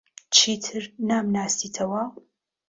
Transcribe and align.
چیتر 0.35 0.83
نامناسیتەوە؟ 1.07 2.01